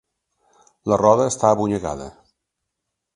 La 0.91 0.97
roda 1.01 1.27
està 1.33 1.51
abonyegada. 1.51 2.09